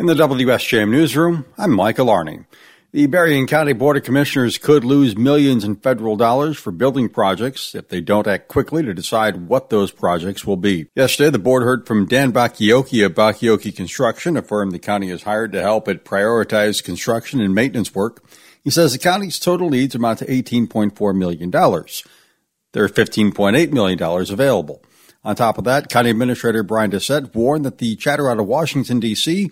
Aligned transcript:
In 0.00 0.06
the 0.06 0.14
WSJM 0.14 0.88
newsroom, 0.88 1.44
I'm 1.58 1.72
Michael 1.72 2.08
Arning. 2.08 2.46
The 2.92 3.04
Berrien 3.04 3.46
County 3.46 3.74
Board 3.74 3.98
of 3.98 4.02
Commissioners 4.02 4.56
could 4.56 4.82
lose 4.82 5.14
millions 5.14 5.62
in 5.62 5.76
federal 5.76 6.16
dollars 6.16 6.56
for 6.56 6.70
building 6.70 7.10
projects 7.10 7.74
if 7.74 7.88
they 7.88 8.00
don't 8.00 8.26
act 8.26 8.48
quickly 8.48 8.82
to 8.82 8.94
decide 8.94 9.46
what 9.48 9.68
those 9.68 9.92
projects 9.92 10.46
will 10.46 10.56
be. 10.56 10.86
Yesterday, 10.94 11.28
the 11.28 11.38
board 11.38 11.64
heard 11.64 11.86
from 11.86 12.06
Dan 12.06 12.32
Bakioki 12.32 13.04
of 13.04 13.12
Bakioki 13.12 13.76
Construction, 13.76 14.38
a 14.38 14.42
firm 14.42 14.70
the 14.70 14.78
county 14.78 15.10
has 15.10 15.24
hired 15.24 15.52
to 15.52 15.60
help 15.60 15.86
it 15.86 16.02
prioritize 16.02 16.82
construction 16.82 17.38
and 17.42 17.54
maintenance 17.54 17.94
work. 17.94 18.24
He 18.64 18.70
says 18.70 18.94
the 18.94 18.98
county's 18.98 19.38
total 19.38 19.68
needs 19.68 19.94
amount 19.94 20.20
to 20.20 20.24
$18.4 20.24 21.14
million. 21.14 21.50
There 21.50 22.84
are 22.84 22.88
$15.8 22.88 23.70
million 23.70 24.02
available. 24.02 24.82
On 25.24 25.36
top 25.36 25.58
of 25.58 25.64
that, 25.64 25.90
County 25.90 26.08
Administrator 26.08 26.62
Brian 26.62 26.90
Dissette 26.90 27.34
warned 27.34 27.66
that 27.66 27.76
the 27.76 27.96
chatter 27.96 28.30
out 28.30 28.40
of 28.40 28.46
Washington, 28.46 28.98
D.C 28.98 29.50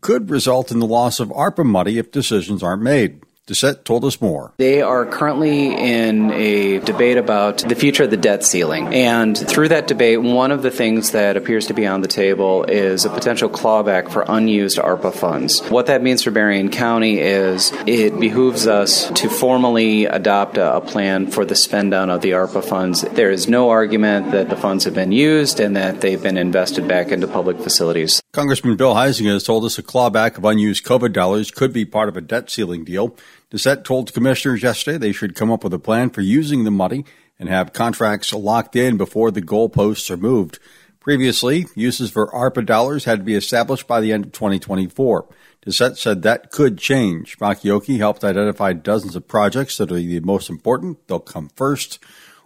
could 0.00 0.30
result 0.30 0.70
in 0.70 0.78
the 0.78 0.86
loss 0.86 1.20
of 1.20 1.28
ARPA 1.28 1.64
money 1.64 1.98
if 1.98 2.10
decisions 2.10 2.62
aren't 2.62 2.82
made. 2.82 3.20
Dissette 3.50 3.82
told 3.82 4.04
us 4.04 4.20
more. 4.20 4.52
They 4.58 4.80
are 4.80 5.04
currently 5.04 5.74
in 5.74 6.30
a 6.30 6.78
debate 6.78 7.16
about 7.16 7.58
the 7.58 7.74
future 7.74 8.04
of 8.04 8.10
the 8.10 8.16
debt 8.16 8.44
ceiling. 8.44 8.94
And 8.94 9.36
through 9.36 9.70
that 9.70 9.88
debate, 9.88 10.22
one 10.22 10.52
of 10.52 10.62
the 10.62 10.70
things 10.70 11.10
that 11.10 11.36
appears 11.36 11.66
to 11.66 11.74
be 11.74 11.84
on 11.84 12.00
the 12.00 12.06
table 12.06 12.62
is 12.62 13.04
a 13.04 13.10
potential 13.10 13.50
clawback 13.50 14.12
for 14.12 14.24
unused 14.28 14.78
ARPA 14.78 15.12
funds. 15.12 15.62
What 15.62 15.86
that 15.86 16.00
means 16.00 16.22
for 16.22 16.30
Berrien 16.30 16.70
County 16.70 17.18
is 17.18 17.72
it 17.88 18.20
behooves 18.20 18.68
us 18.68 19.10
to 19.10 19.28
formally 19.28 20.04
adopt 20.04 20.56
a 20.56 20.80
plan 20.80 21.26
for 21.28 21.44
the 21.44 21.56
spend 21.56 21.90
down 21.90 22.08
of 22.08 22.20
the 22.20 22.30
ARPA 22.30 22.64
funds. 22.64 23.02
There 23.02 23.32
is 23.32 23.48
no 23.48 23.70
argument 23.70 24.30
that 24.30 24.48
the 24.48 24.56
funds 24.56 24.84
have 24.84 24.94
been 24.94 25.10
used 25.10 25.58
and 25.58 25.74
that 25.74 26.02
they've 26.02 26.22
been 26.22 26.38
invested 26.38 26.86
back 26.86 27.08
into 27.08 27.26
public 27.26 27.58
facilities. 27.58 28.22
Congressman 28.40 28.76
Bill 28.76 28.94
Huizenga 28.94 29.34
has 29.34 29.44
told 29.44 29.66
us 29.66 29.76
a 29.76 29.82
clawback 29.82 30.38
of 30.38 30.46
unused 30.46 30.82
COVID 30.86 31.12
dollars 31.12 31.50
could 31.50 31.74
be 31.74 31.84
part 31.84 32.08
of 32.08 32.16
a 32.16 32.22
debt 32.22 32.48
ceiling 32.48 32.84
deal. 32.84 33.14
Dissette 33.50 33.84
told 33.84 34.14
commissioners 34.14 34.62
yesterday 34.62 34.96
they 34.96 35.12
should 35.12 35.34
come 35.34 35.52
up 35.52 35.62
with 35.62 35.74
a 35.74 35.78
plan 35.78 36.08
for 36.08 36.22
using 36.22 36.64
the 36.64 36.70
money 36.70 37.04
and 37.38 37.50
have 37.50 37.74
contracts 37.74 38.32
locked 38.32 38.76
in 38.76 38.96
before 38.96 39.30
the 39.30 39.42
goalposts 39.42 40.10
are 40.10 40.16
moved. 40.16 40.58
Previously, 41.00 41.66
uses 41.74 42.10
for 42.10 42.28
ARPA 42.28 42.64
dollars 42.64 43.04
had 43.04 43.18
to 43.18 43.24
be 43.24 43.34
established 43.34 43.86
by 43.86 44.00
the 44.00 44.10
end 44.10 44.24
of 44.24 44.32
2024. 44.32 45.28
Dissette 45.60 45.98
said 45.98 46.22
that 46.22 46.50
could 46.50 46.78
change. 46.78 47.36
Bakioki 47.36 47.98
helped 47.98 48.24
identify 48.24 48.72
dozens 48.72 49.16
of 49.16 49.28
projects 49.28 49.76
that 49.76 49.92
are 49.92 49.96
the 49.96 50.18
most 50.20 50.48
important. 50.48 51.06
They'll 51.08 51.20
come 51.20 51.50
first. 51.56 51.98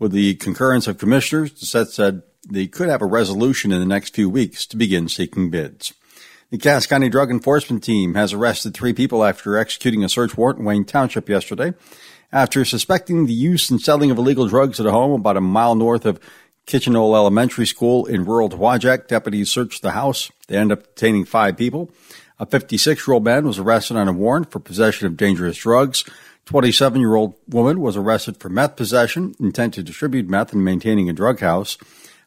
With 0.00 0.10
the 0.10 0.34
concurrence 0.34 0.88
of 0.88 0.98
commissioners, 0.98 1.52
Dissette 1.52 1.90
said 1.90 2.22
they 2.48 2.66
could 2.66 2.88
have 2.88 3.02
a 3.02 3.06
resolution 3.06 3.72
in 3.72 3.80
the 3.80 3.86
next 3.86 4.14
few 4.14 4.30
weeks 4.30 4.66
to 4.66 4.76
begin 4.76 5.08
seeking 5.08 5.50
bids. 5.50 5.92
The 6.50 6.58
Cass 6.58 6.86
County 6.86 7.08
Drug 7.08 7.30
Enforcement 7.30 7.82
Team 7.82 8.14
has 8.14 8.32
arrested 8.32 8.72
three 8.72 8.92
people 8.92 9.24
after 9.24 9.56
executing 9.56 10.04
a 10.04 10.08
search 10.08 10.36
warrant 10.36 10.60
in 10.60 10.64
Wayne 10.64 10.84
Township 10.84 11.28
yesterday. 11.28 11.74
After 12.32 12.64
suspecting 12.64 13.26
the 13.26 13.32
use 13.32 13.68
and 13.68 13.80
selling 13.80 14.10
of 14.10 14.18
illegal 14.18 14.46
drugs 14.46 14.78
at 14.78 14.86
a 14.86 14.92
home 14.92 15.12
about 15.12 15.36
a 15.36 15.40
mile 15.40 15.74
north 15.74 16.06
of 16.06 16.20
Kitchenole 16.66 17.16
Elementary 17.16 17.66
School 17.66 18.06
in 18.06 18.24
rural 18.24 18.48
Dowagiac, 18.48 19.08
deputies 19.08 19.50
searched 19.50 19.82
the 19.82 19.92
house. 19.92 20.30
They 20.46 20.56
ended 20.56 20.78
up 20.78 20.94
detaining 20.94 21.24
five 21.24 21.56
people. 21.56 21.90
A 22.38 22.46
56 22.46 23.06
year 23.06 23.14
old 23.14 23.24
man 23.24 23.46
was 23.46 23.58
arrested 23.58 23.96
on 23.96 24.08
a 24.08 24.12
warrant 24.12 24.50
for 24.50 24.60
possession 24.60 25.06
of 25.06 25.16
dangerous 25.16 25.56
drugs. 25.56 26.04
27 26.44 27.00
year 27.00 27.14
old 27.16 27.34
woman 27.48 27.80
was 27.80 27.96
arrested 27.96 28.36
for 28.36 28.48
meth 28.48 28.76
possession, 28.76 29.34
intent 29.40 29.74
to 29.74 29.82
distribute 29.82 30.28
meth, 30.28 30.52
and 30.52 30.64
maintaining 30.64 31.08
a 31.08 31.12
drug 31.12 31.40
house. 31.40 31.76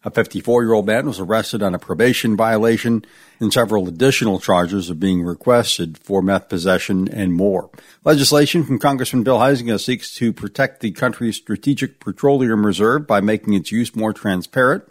A 0.06 0.10
54 0.10 0.64
year 0.64 0.72
old 0.72 0.88
man 0.88 1.08
was 1.08 1.20
arrested 1.20 1.62
on 1.62 1.76
a 1.76 1.80
probation 1.80 2.38
violation, 2.38 3.04
and 3.42 3.52
several 3.52 3.86
additional 3.90 4.40
charges 4.40 4.90
are 4.90 4.96
being 4.96 5.24
requested 5.24 5.98
for 5.98 6.22
meth 6.22 6.48
possession 6.48 7.10
and 7.10 7.34
more. 7.34 7.70
Legislation 8.06 8.64
from 8.64 8.80
Congressman 8.80 9.24
Bill 9.24 9.40
Huizenga 9.40 9.78
seeks 9.78 10.16
to 10.16 10.32
protect 10.32 10.80
the 10.80 10.92
country's 10.92 11.36
strategic 11.36 12.00
petroleum 12.00 12.66
reserve 12.66 13.08
by 13.08 13.20
making 13.20 13.56
its 13.56 13.74
use 13.74 13.94
more 13.94 14.14
transparent. 14.14 14.86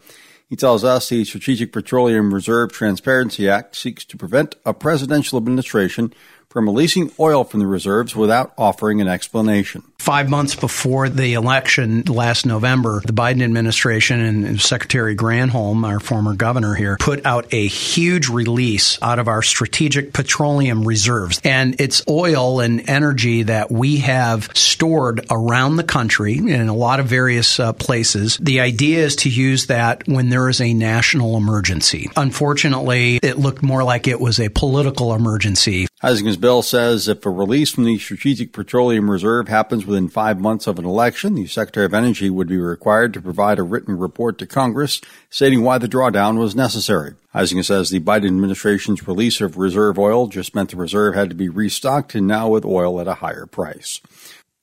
He 0.47 0.57
tells 0.57 0.83
us 0.83 1.09
the 1.11 1.25
Strategic 1.25 1.73
Petroleum 1.73 2.33
Reserve 2.33 2.73
Transparency 2.73 3.49
Act 3.51 3.77
seeks 3.77 4.03
to 4.07 4.17
prevent 4.17 4.57
a 4.65 4.73
presidential 4.73 5.37
administration 5.37 6.13
from 6.51 6.67
releasing 6.67 7.11
oil 7.21 7.45
from 7.45 7.61
the 7.61 7.67
reserves 7.67 8.17
without 8.17 8.53
offering 8.57 9.01
an 9.01 9.09
explanation. 9.09 9.83
Five 9.99 10.31
months 10.31 10.55
before 10.55 11.09
the 11.09 11.35
election 11.35 12.03
last 12.03 12.47
November, 12.47 13.03
the 13.05 13.13
Biden 13.13 13.43
administration 13.43 14.21
and 14.21 14.61
Secretary 14.61 15.15
Granholm, 15.15 15.85
our 15.85 16.01
former 16.01 16.35
governor 16.35 16.75
here, 16.75 16.97
put 16.99 17.27
out 17.27 17.53
a 17.53 17.67
huge 17.67 18.29
release 18.29 18.97
out 19.03 19.19
of 19.19 19.29
our 19.29 19.43
strategic 19.43 20.15
petroleum 20.15 20.85
reserves. 20.85 21.41
And 21.45 21.79
it's 21.81 22.03
oil 22.09 22.61
and 22.61 22.89
energy 22.89 23.43
that 23.43 23.71
we 23.71 23.99
have 23.99 24.49
stored 24.55 25.27
around 25.31 25.77
the 25.77 25.85
country 25.85 26.39
in 26.39 26.69
a 26.69 26.75
lot 26.75 27.01
of 27.01 27.07
various 27.07 27.61
uh, 27.61 27.73
places. 27.75 28.39
The 28.41 28.61
idea 28.61 29.05
is 29.05 29.17
to 29.17 29.29
use 29.29 29.67
that 29.67 30.07
when 30.09 30.31
there 30.31 30.49
is 30.49 30.61
a 30.61 30.73
national 30.73 31.37
emergency. 31.37 32.09
Unfortunately, 32.17 33.19
it 33.23 33.37
looked 33.37 33.63
more 33.63 33.85
like 33.85 34.09
it 34.09 34.21
was 34.21 34.41
a 34.41 34.49
political 34.49 35.13
emergency. 35.13 35.88
Huizenga's 36.03 36.37
bill 36.37 36.63
says 36.63 37.09
if 37.09 37.27
a 37.27 37.31
release 37.31 37.73
from 37.73 37.83
the 37.83 37.99
Strategic 37.99 38.53
Petroleum 38.53 39.11
Reserve 39.11 39.49
happens 39.49 39.85
within 39.85 40.09
five 40.09 40.39
months 40.39 40.69
of 40.69 40.79
an 40.79 40.85
election, 40.85 41.35
the 41.35 41.49
Secretary 41.49 41.87
of 41.87 41.93
Energy 41.93 42.31
would 42.31 42.47
be 42.47 42.57
required 42.57 43.13
to 43.15 43.21
provide 43.21 43.59
a 43.59 43.65
written 43.65 43.99
report 43.99 44.39
to 44.39 44.47
Congress 44.47 45.01
stating 45.29 45.63
why 45.63 45.77
the 45.77 45.89
drawdown 45.89 46.39
was 46.39 46.55
necessary. 46.55 47.15
Huizenga 47.35 47.65
says 47.65 47.91
the 47.91 47.99
Biden 47.99 48.27
administration's 48.27 49.09
release 49.09 49.41
of 49.41 49.59
reserve 49.59 49.99
oil 49.99 50.29
just 50.29 50.55
meant 50.55 50.71
the 50.71 50.77
reserve 50.77 51.17
had 51.17 51.31
to 51.31 51.35
be 51.35 51.49
restocked 51.49 52.15
and 52.15 52.29
now 52.29 52.49
with 52.49 52.65
oil 52.65 53.01
at 53.01 53.09
a 53.09 53.15
higher 53.15 53.47
price. 53.47 54.01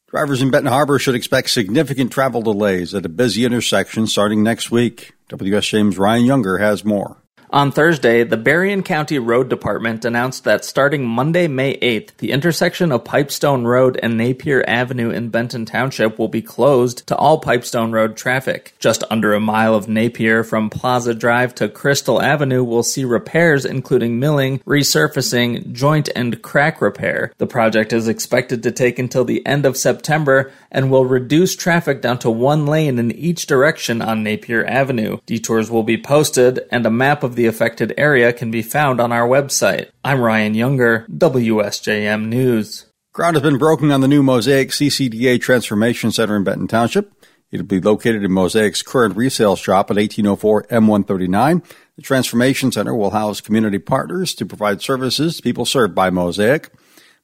Drivers 0.07 0.41
in 0.41 0.51
Benton 0.51 0.71
Harbor 0.71 0.99
should 0.99 1.15
expect 1.15 1.49
significant 1.49 2.13
travel 2.13 2.43
delays 2.43 2.95
at 2.95 3.05
a 3.05 3.09
busy 3.09 3.43
intersection 3.43 4.07
starting 4.07 4.41
next 4.41 4.71
week. 4.71 5.11
WSJM's 5.27 5.97
Ryan 5.97 6.23
Younger 6.23 6.59
has 6.59 6.85
more. 6.85 7.17
On 7.55 7.71
Thursday, 7.71 8.25
the 8.25 8.35
Berrien 8.35 8.83
County 8.83 9.17
Road 9.17 9.47
Department 9.47 10.03
announced 10.03 10.43
that 10.43 10.65
starting 10.65 11.07
Monday, 11.07 11.47
May 11.47 11.77
8th, 11.77 12.17
the 12.17 12.33
intersection 12.33 12.91
of 12.91 13.05
Pipestone 13.05 13.63
Road 13.63 13.97
and 14.03 14.17
Napier 14.17 14.61
Avenue 14.67 15.09
in 15.09 15.29
Benton 15.29 15.63
Township 15.63 16.19
will 16.19 16.27
be 16.27 16.41
closed 16.41 17.07
to 17.07 17.15
all 17.15 17.39
Pipestone 17.39 17.93
Road 17.93 18.17
traffic. 18.17 18.73
Just 18.77 19.05
under 19.09 19.33
a 19.33 19.39
mile 19.39 19.73
of 19.73 19.87
Napier 19.87 20.43
from 20.43 20.69
Plaza 20.69 21.13
Drive 21.13 21.55
to 21.55 21.69
Crystal 21.69 22.21
Avenue 22.21 22.61
will 22.61 22.83
see 22.83 23.05
repairs 23.05 23.63
including 23.63 24.19
milling, 24.19 24.59
resurfacing, 24.67 25.71
joint 25.71 26.09
and 26.13 26.41
crack 26.41 26.81
repair. 26.81 27.31
The 27.37 27.47
project 27.47 27.93
is 27.93 28.09
expected 28.09 28.63
to 28.63 28.71
take 28.73 28.99
until 28.99 29.23
the 29.23 29.45
end 29.45 29.65
of 29.65 29.77
September 29.77 30.51
and 30.69 30.91
will 30.91 31.05
reduce 31.05 31.55
traffic 31.55 32.01
down 32.01 32.19
to 32.19 32.29
one 32.29 32.65
lane 32.65 32.99
in 32.99 33.13
each 33.13 33.47
direction 33.47 34.01
on 34.01 34.23
Napier 34.23 34.65
Avenue. 34.65 35.19
Detours 35.25 35.71
will 35.71 35.83
be 35.83 35.97
posted 35.97 36.59
and 36.69 36.85
a 36.85 36.91
map 36.91 37.23
of 37.23 37.35
the 37.35 37.44
affected 37.47 37.93
area 37.97 38.33
can 38.33 38.51
be 38.51 38.61
found 38.61 38.99
on 38.99 39.11
our 39.11 39.27
website. 39.27 39.89
I'm 40.03 40.21
Ryan 40.21 40.53
Younger, 40.53 41.05
WSJM 41.09 42.27
News. 42.27 42.85
Ground 43.13 43.35
has 43.35 43.43
been 43.43 43.57
broken 43.57 43.91
on 43.91 44.01
the 44.01 44.07
new 44.07 44.21
Mosaic 44.21 44.69
CCDA 44.69 45.39
Transformation 45.39 46.11
Center 46.11 46.35
in 46.35 46.43
Benton 46.43 46.67
Township. 46.67 47.13
It'll 47.51 47.65
be 47.65 47.79
located 47.79 48.23
in 48.23 48.31
Mosaic's 48.31 48.81
current 48.81 49.15
resale 49.15 49.55
shop 49.55 49.89
at 49.89 49.97
1804 49.97 50.63
M139. 50.63 51.63
The 51.95 52.01
Transformation 52.01 52.71
Center 52.71 52.93
will 52.93 53.11
house 53.11 53.39
community 53.39 53.79
partners 53.79 54.33
to 54.35 54.45
provide 54.45 54.81
services 54.81 55.37
to 55.37 55.43
people 55.43 55.65
served 55.65 55.95
by 55.95 56.09
Mosaic. 56.09 56.69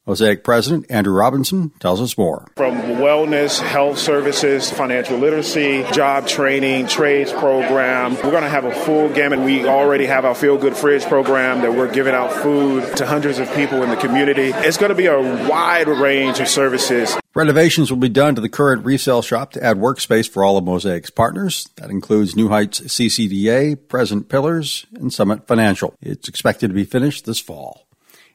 Mosaic 0.07 0.43
President 0.43 0.87
Andrew 0.89 1.13
Robinson 1.13 1.69
tells 1.79 2.01
us 2.01 2.17
more. 2.17 2.47
From 2.55 2.73
wellness, 2.73 3.61
health 3.61 3.99
services, 3.99 4.71
financial 4.71 5.17
literacy, 5.17 5.85
job 5.91 6.27
training, 6.27 6.87
trades 6.87 7.31
program, 7.31 8.15
we're 8.15 8.31
going 8.31 8.41
to 8.41 8.49
have 8.49 8.65
a 8.65 8.73
full 8.73 9.09
gamut. 9.09 9.41
We 9.41 9.67
already 9.67 10.07
have 10.07 10.25
our 10.25 10.33
Feel 10.33 10.57
Good 10.57 10.75
Fridge 10.75 11.03
program 11.03 11.61
that 11.61 11.75
we're 11.75 11.91
giving 11.93 12.15
out 12.15 12.33
food 12.33 12.97
to 12.97 13.05
hundreds 13.05 13.37
of 13.37 13.53
people 13.53 13.83
in 13.83 13.91
the 13.91 13.95
community. 13.95 14.49
It's 14.55 14.77
going 14.77 14.89
to 14.89 14.95
be 14.95 15.05
a 15.05 15.19
wide 15.47 15.87
range 15.87 16.39
of 16.39 16.47
services. 16.47 17.15
Renovations 17.35 17.91
will 17.91 17.99
be 17.99 18.09
done 18.09 18.33
to 18.35 18.41
the 18.41 18.49
current 18.49 18.83
resale 18.83 19.21
shop 19.21 19.51
to 19.53 19.63
add 19.63 19.77
workspace 19.77 20.27
for 20.27 20.43
all 20.43 20.57
of 20.57 20.65
Mosaic's 20.65 21.11
partners. 21.11 21.69
That 21.75 21.91
includes 21.91 22.35
New 22.35 22.49
Heights 22.49 22.81
CCDA, 22.81 23.87
Present 23.87 24.29
Pillars, 24.29 24.87
and 24.95 25.13
Summit 25.13 25.47
Financial. 25.47 25.93
It's 26.01 26.27
expected 26.27 26.69
to 26.69 26.73
be 26.73 26.85
finished 26.85 27.25
this 27.25 27.39
fall. 27.39 27.87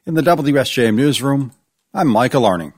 In 0.07 0.13
the 0.13 0.21
WSJM 0.21 0.95
newsroom, 0.95 1.51
I'm 1.93 2.07
Michael 2.07 2.45
Arning. 2.45 2.71